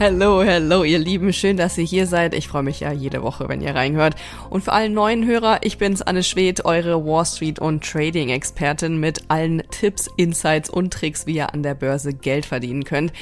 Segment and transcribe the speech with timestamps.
[0.00, 2.32] Hallo, hallo, ihr Lieben, schön, dass ihr hier seid.
[2.32, 4.14] Ich freue mich ja jede Woche, wenn ihr reinhört.
[4.48, 9.00] Und für allen neuen Hörer, ich bin's, Anne Schwedt, eure Wall Street und Trading Expertin
[9.00, 13.12] mit allen Tipps, Insights und Tricks, wie ihr an der Börse Geld verdienen könnt.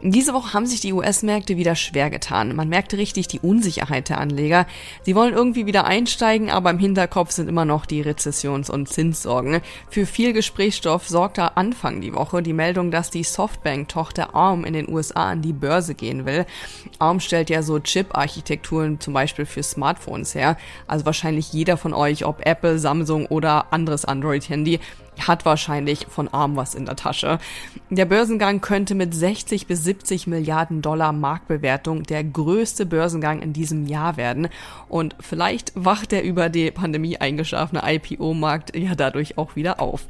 [0.00, 2.54] Diese Woche haben sich die US-Märkte wieder schwer getan.
[2.54, 4.64] Man merkte richtig die Unsicherheit der Anleger.
[5.02, 9.60] Sie wollen irgendwie wieder einsteigen, aber im Hinterkopf sind immer noch die Rezessions- und Zinssorgen.
[9.90, 14.88] Für viel Gesprächsstoff sorgte Anfang die Woche die Meldung, dass die Softbank-Tochter ARM in den
[14.88, 16.46] USA an die Börse gehen will.
[17.00, 20.56] ARM stellt ja so Chip-Architekturen zum Beispiel für Smartphones her.
[20.86, 24.78] Also wahrscheinlich jeder von euch, ob Apple, Samsung oder anderes Android-Handy,
[25.26, 27.38] hat wahrscheinlich von Arm was in der Tasche.
[27.90, 33.86] Der Börsengang könnte mit 60 bis 70 Milliarden Dollar Marktbewertung der größte Börsengang in diesem
[33.86, 34.48] Jahr werden.
[34.88, 40.06] Und vielleicht wacht der über die Pandemie eingeschlafene IPO-Markt ja dadurch auch wieder auf.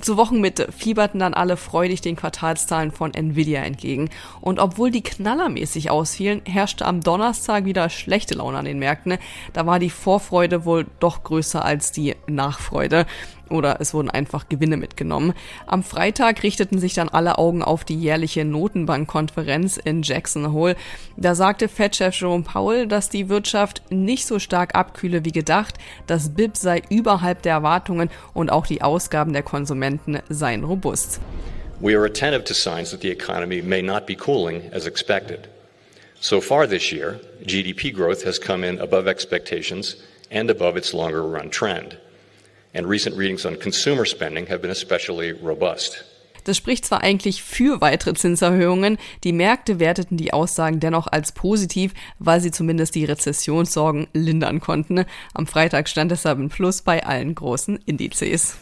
[0.00, 4.10] Zur Wochenmitte fieberten dann alle freudig den Quartalszahlen von Nvidia entgegen.
[4.40, 9.18] Und obwohl die knallermäßig ausfielen, herrschte am Donnerstag wieder schlechte Laune an den Märkten.
[9.52, 13.06] Da war die Vorfreude wohl doch größer als die Nachfreude
[13.50, 15.34] oder es wurden einfach Gewinne mitgenommen.
[15.66, 20.76] Am Freitag richteten sich dann alle Augen auf die jährliche Notenbankkonferenz in Jackson Hole.
[21.16, 25.74] Da sagte Fed-Chef Jerome Powell, dass die Wirtschaft nicht so stark abkühle wie gedacht,
[26.06, 31.20] das BIP sei überhalb der Erwartungen und auch die Ausgaben der Konsumenten seien robust.
[31.80, 35.48] We are attentive to signs that the economy may not be cooling as expected.
[36.20, 39.96] So far this year, GDP growth has come in above expectations
[40.30, 41.98] and above its longer run trend
[42.74, 46.04] and recent readings on consumer spending have been especially robust.
[46.44, 51.94] Das spricht zwar eigentlich für weitere Zinserhöhungen, die Märkte werteten die Aussagen dennoch als positiv,
[52.18, 55.06] weil sie zumindest die Rezessionssorgen lindern konnten.
[55.32, 58.58] Am Freitag stand deshalb ein Plus bei allen großen Indizes.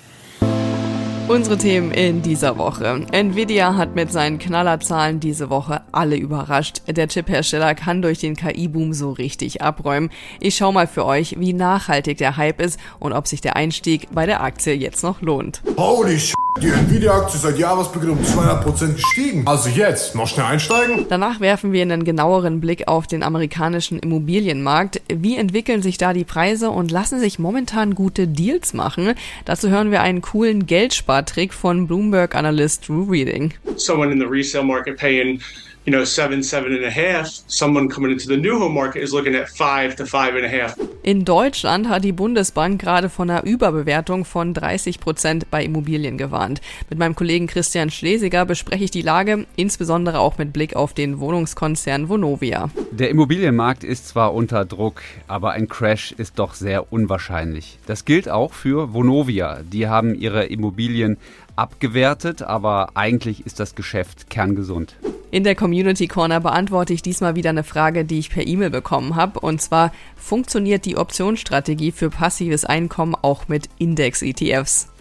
[1.29, 3.07] Unsere Themen in dieser Woche.
[3.13, 6.83] Nvidia hat mit seinen Knallerzahlen diese Woche alle überrascht.
[6.89, 10.11] Der Chiphersteller kann durch den KI-Boom so richtig abräumen.
[10.41, 14.09] Ich schau mal für euch, wie nachhaltig der Hype ist und ob sich der Einstieg
[14.13, 15.63] bei der Aktie jetzt noch lohnt.
[15.79, 19.47] Holy sh die Nvidia-Aktie ist seit Jahresbeginn um 200% gestiegen.
[19.47, 21.07] Also jetzt, noch schnell einsteigen?
[21.09, 25.01] Danach werfen wir einen genaueren Blick auf den amerikanischen Immobilienmarkt.
[25.13, 29.15] Wie entwickeln sich da die Preise und lassen sich momentan gute Deals machen?
[29.45, 33.55] Dazu hören wir einen coolen Geldspartrick von Bloomberg-Analyst Drew Reading.
[33.77, 35.41] Someone in the resale market paying
[35.85, 37.29] you know, seven, seven and a half.
[37.47, 40.49] Someone coming into the new home market is looking at five to five and a
[40.49, 40.77] half.
[41.05, 46.61] In Deutschland hat die Bundesbank gerade von einer Überbewertung von 30 Prozent bei Immobilien gewarnt.
[46.91, 51.19] Mit meinem Kollegen Christian Schlesiger bespreche ich die Lage, insbesondere auch mit Blick auf den
[51.19, 52.71] Wohnungskonzern Vonovia.
[52.93, 57.79] Der Immobilienmarkt ist zwar unter Druck, aber ein Crash ist doch sehr unwahrscheinlich.
[57.87, 59.61] Das gilt auch für Vonovia.
[59.65, 61.17] Die haben ihre Immobilien
[61.57, 64.97] abgewertet, aber eigentlich ist das Geschäft kerngesund.
[65.33, 69.17] In der Community Corner beantworte ich diesmal wieder eine Frage, die ich per E-Mail bekommen
[69.17, 69.41] habe.
[69.41, 74.92] Und zwar, funktioniert die Optionsstrategie für passives Einkommen auch mit Index-ETFs?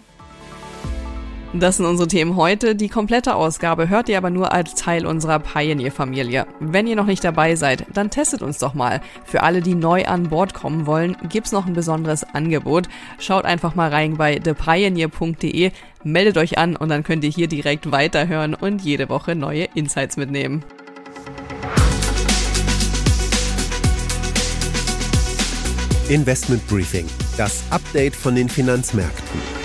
[1.53, 2.75] Das sind unsere Themen heute.
[2.75, 6.47] Die komplette Ausgabe hört ihr aber nur als Teil unserer Pioneer-Familie.
[6.61, 9.01] Wenn ihr noch nicht dabei seid, dann testet uns doch mal.
[9.25, 12.87] Für alle, die neu an Bord kommen wollen, gibt's noch ein besonderes Angebot.
[13.19, 15.71] Schaut einfach mal rein bei thepioneer.de,
[16.05, 20.15] meldet euch an und dann könnt ihr hier direkt weiterhören und jede Woche neue Insights
[20.15, 20.63] mitnehmen.
[26.07, 27.07] Investment Briefing,
[27.37, 29.60] das Update von den Finanzmärkten.